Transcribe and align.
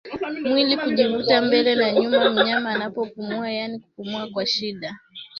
Mwili 0.49 0.77
kujivuta 0.77 1.41
mbele 1.41 1.75
na 1.75 1.91
nyuma 1.91 2.29
mnyama 2.29 2.71
anapopumua 2.71 3.51
yaani 3.51 3.79
kupumua 3.79 4.27
kwa 4.27 4.45
shida 4.45 4.95